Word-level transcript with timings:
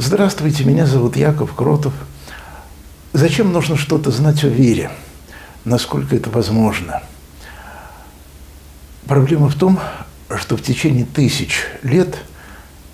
Здравствуйте, 0.00 0.62
меня 0.62 0.86
зовут 0.86 1.16
Яков 1.16 1.54
Кротов. 1.54 1.92
Зачем 3.12 3.52
нужно 3.52 3.76
что-то 3.76 4.12
знать 4.12 4.44
о 4.44 4.46
вере? 4.46 4.92
Насколько 5.64 6.14
это 6.14 6.30
возможно? 6.30 7.02
Проблема 9.08 9.48
в 9.48 9.56
том, 9.56 9.80
что 10.38 10.56
в 10.56 10.62
течение 10.62 11.04
тысяч 11.04 11.64
лет, 11.82 12.16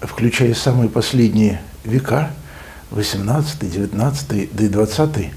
включая 0.01 0.55
самые 0.55 0.89
последние 0.89 1.61
века, 1.85 2.31
18, 2.91 3.71
19, 3.71 4.57
да 4.57 4.65
и 4.65 4.69
20, 4.69 5.31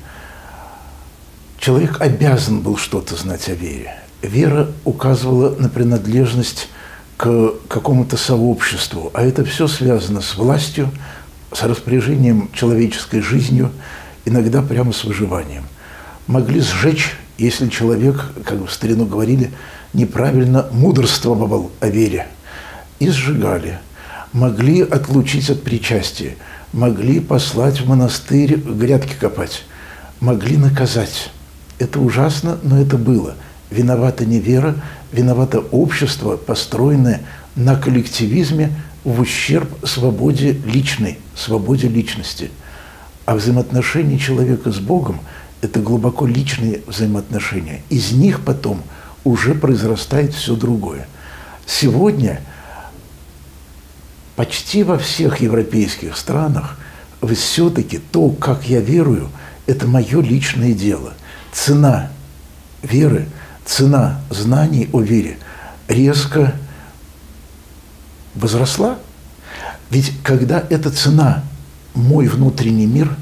человек 1.60 2.00
обязан 2.00 2.62
был 2.62 2.78
что-то 2.78 3.18
знать 3.18 3.50
о 3.50 3.56
вере. 3.56 3.94
Вера 4.22 4.72
указывала 4.86 5.54
на 5.60 5.68
принадлежность 5.68 6.70
к 7.18 7.52
какому-то 7.68 8.16
сообществу, 8.16 9.12
а 9.14 9.26
это 9.26 9.44
все 9.44 9.68
связано 9.68 10.22
с 10.22 10.38
властью, 10.38 10.94
с 11.52 11.64
распоряжением 11.64 12.50
человеческой 12.54 13.22
жизнью, 13.22 13.72
иногда 14.26 14.62
прямо 14.62 14.92
с 14.94 15.04
выживанием. 15.04 15.64
Могли 16.28 16.60
сжечь, 16.62 17.16
если 17.38 17.70
человек, 17.70 18.26
как 18.44 18.60
в 18.60 18.72
старину 18.72 19.06
говорили, 19.06 19.52
неправильно 19.94 20.68
мудрствовал 20.72 21.72
о 21.80 21.88
вере. 21.88 22.28
И 23.00 23.10
сжигали. 23.10 23.80
Могли 24.34 24.82
отлучить 24.82 25.50
от 25.50 25.64
причастия. 25.64 26.36
Могли 26.74 27.20
послать 27.20 27.80
в 27.80 27.88
монастырь 27.88 28.56
грядки 28.56 29.14
копать. 29.20 29.64
Могли 30.20 30.58
наказать. 30.58 31.32
Это 31.80 32.00
ужасно, 32.00 32.58
но 32.64 32.82
это 32.82 32.98
было. 32.98 33.36
Виновата 33.70 34.26
не 34.26 34.40
вера, 34.40 34.76
виновато 35.12 35.60
общество, 35.60 36.38
построенное 36.38 37.22
на 37.58 37.76
коллективизме– 37.76 38.72
в 39.08 39.22
ущерб 39.22 39.70
свободе 39.88 40.52
личной, 40.66 41.18
свободе 41.34 41.88
личности. 41.88 42.52
А 43.26 43.36
взаимоотношения 43.36 44.20
человека 44.20 44.70
с 44.70 44.80
Богом– 44.80 45.22
это 45.62 45.80
глубоко 45.80 46.28
личные 46.28 46.82
взаимоотношения. 46.86 47.84
Из 47.90 48.12
них 48.12 48.42
потом 48.42 48.84
уже 49.24 49.56
произрастает 49.56 50.34
все 50.34 50.58
другое. 50.58 51.08
Сегодня 51.66 52.42
почти 54.36 54.84
во 54.84 54.98
всех 54.98 55.40
европейских 55.40 56.18
странах 56.18 56.78
все-таки 57.34 58.00
то, 58.00 58.30
как 58.30 58.66
я 58.68 58.82
верую, 58.82 59.30
это 59.68 59.88
мое 59.88 60.22
личное 60.22 60.74
дело. 60.74 61.14
Цена 61.54 62.12
веры, 62.84 63.30
цена 63.64 64.20
знаний 64.30 64.90
о 64.92 65.00
вере 65.00 65.38
резко 65.88 66.56
возросла. 68.38 68.98
Ведь 69.90 70.12
когда 70.24 70.64
эта 70.70 70.90
цена 70.92 71.44
мой 71.94 72.28
внутренний 72.28 72.86
мир, 72.86 73.16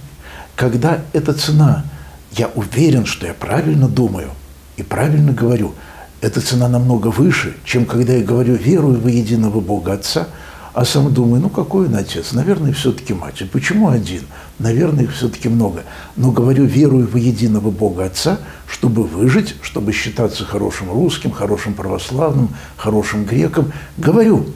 когда 0.56 1.00
эта 1.14 1.34
цена, 1.34 1.86
я 2.32 2.50
уверен, 2.56 3.06
что 3.06 3.26
я 3.28 3.34
правильно 3.34 3.88
думаю 3.88 4.30
и 4.78 4.84
правильно 4.84 5.32
говорю, 5.32 5.74
эта 6.22 6.42
цена 6.42 6.68
намного 6.68 7.08
выше, 7.08 7.56
чем 7.66 7.86
когда 7.86 8.14
я 8.14 8.24
говорю 8.24 8.56
«верую 8.56 9.00
во 9.00 9.10
единого 9.10 9.60
Бога 9.60 9.94
Отца», 9.94 10.28
а 10.76 10.84
сам 10.84 11.14
думаю, 11.14 11.42
ну 11.42 11.50
какой 11.50 11.88
он 11.88 11.96
отец? 11.96 12.34
Наверное, 12.34 12.74
все-таки 12.74 13.14
мать. 13.14 13.42
И 13.42 13.46
почему 13.46 13.88
один? 13.88 14.24
Наверное, 14.60 15.06
их 15.06 15.14
все-таки 15.14 15.48
много. 15.48 15.84
Но 16.18 16.32
говорю, 16.32 16.66
верую 16.66 17.08
во 17.08 17.18
единого 17.18 17.72
Бога 17.72 18.04
Отца, 18.04 18.40
чтобы 18.68 19.04
выжить, 19.04 19.56
чтобы 19.62 19.94
считаться 19.94 20.44
хорошим 20.44 20.92
русским, 20.92 21.32
хорошим 21.32 21.76
православным, 21.76 22.50
хорошим 22.76 23.24
греком. 23.24 23.72
Говорю, 23.96 24.48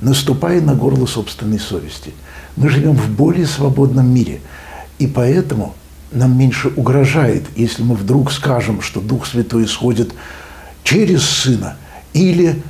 наступая 0.00 0.60
на 0.60 0.74
горло 0.74 1.06
собственной 1.06 1.58
совести. 1.58 2.12
Мы 2.56 2.68
живем 2.68 2.94
в 2.96 3.08
более 3.10 3.46
свободном 3.46 4.12
мире, 4.12 4.40
и 4.98 5.06
поэтому 5.06 5.74
нам 6.12 6.38
меньше 6.38 6.68
угрожает, 6.68 7.44
если 7.56 7.82
мы 7.82 7.94
вдруг 7.94 8.32
скажем, 8.32 8.80
что 8.80 9.00
Дух 9.00 9.26
Святой 9.26 9.64
исходит 9.64 10.12
через 10.82 11.22
Сына 11.24 11.76
или 12.12 12.62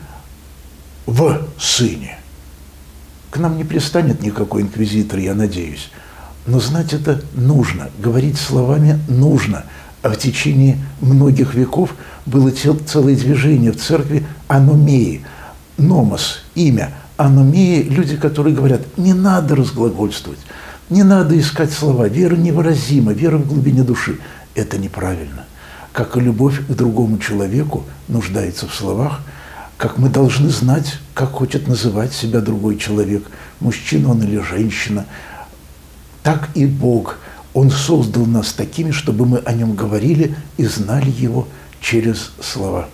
в 1.07 1.47
Сыне. 1.59 2.19
К 3.31 3.39
нам 3.39 3.57
не 3.57 3.65
пристанет 3.65 4.23
никакой 4.23 4.63
инквизитор, 4.63 5.19
я 5.19 5.35
надеюсь. 5.35 5.91
Но 6.47 6.61
знать 6.61 6.93
это 6.95 7.23
нужно, 7.35 7.91
говорить 7.99 8.39
словами 8.39 8.99
нужно. 9.07 9.65
А 10.03 10.11
в 10.11 10.17
течение 10.17 10.79
многих 11.01 11.55
веков 11.55 11.95
было 12.25 12.51
целое 12.51 13.17
движение 13.17 13.73
в 13.73 13.81
церкви 13.81 14.27
аномеи, 14.49 15.25
номос, 15.77 16.45
имя– 16.55 16.93
аномии 17.19 17.83
люди, 17.83 18.17
которые 18.17 18.57
говорят, 18.57 18.97
не 18.97 19.13
надо 19.13 19.57
разглагольствовать, 19.57 20.39
не 20.89 21.03
надо 21.03 21.39
искать 21.39 21.73
слова, 21.73 22.09
вера 22.09 22.37
невыразима, 22.37 23.13
вера 23.13 23.37
в 23.37 23.47
глубине 23.47 23.83
души. 23.83 24.19
Это 24.55 24.79
неправильно. 24.79 25.45
Как 25.93 26.17
и 26.17 26.21
любовь 26.21 26.67
к 26.67 26.71
другому 26.71 27.19
человеку 27.19 27.85
нуждается 28.07 28.67
в 28.67 28.75
словах, 28.75 29.21
как 29.77 29.99
мы 29.99 30.09
должны 30.09 30.49
знать, 30.49 30.99
как 31.13 31.33
хочет 31.33 31.69
называть 31.69 32.13
себя 32.13 32.41
другой 32.41 32.79
человек, 32.79 33.25
мужчина 33.61 34.11
он 34.11 34.23
или 34.23 34.39
женщина, 34.39 35.05
так 36.23 36.49
и 36.55 36.67
Бог. 36.67 37.19
Он 37.53 37.71
создал 37.71 38.27
нас 38.27 38.53
такими, 38.53 38.93
чтобы 38.93 39.27
мы 39.27 39.39
о 39.39 39.53
нем 39.53 39.75
говорили 39.75 40.37
и 40.57 40.65
знали 40.65 41.11
его 41.11 41.49
через 41.81 42.33
слова. 42.41 42.89